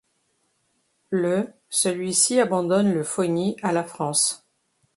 [1.11, 4.43] Le celui-ci abandonne le Fogny à la France.